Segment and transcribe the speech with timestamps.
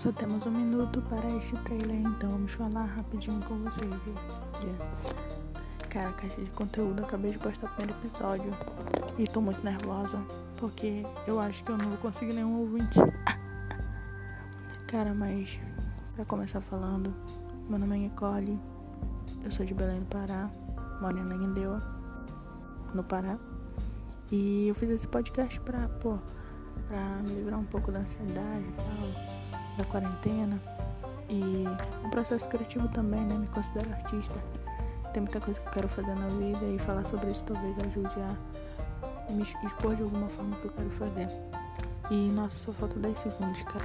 [0.00, 3.92] Só temos um minuto para este trailer, então vamos falar rapidinho com vocês.
[5.90, 8.50] Cara, caixa de conteúdo, acabei de postar o primeiro episódio
[9.18, 10.16] e tô muito nervosa
[10.56, 12.98] porque eu acho que eu não vou conseguir nenhum ouvinte.
[14.88, 15.60] Cara, mas
[16.14, 17.14] para começar falando,
[17.68, 18.58] meu nome é Nicole,
[19.44, 20.48] eu sou de Belém do Pará,
[21.02, 21.82] moro em Ananindeua,
[22.94, 23.36] no Pará.
[24.32, 26.18] E eu fiz esse podcast pra, pô,
[26.88, 30.60] pra me livrar um pouco da ansiedade e tal, da quarentena.
[31.28, 31.64] E
[32.04, 33.34] um processo criativo também, né?
[33.34, 34.34] Me considero artista.
[35.12, 38.20] Tem muita coisa que eu quero fazer na vida e falar sobre isso talvez ajude
[38.20, 41.28] a me expor de alguma forma que eu quero fazer.
[42.10, 43.84] E nossa, só falta 10 segundos, cara.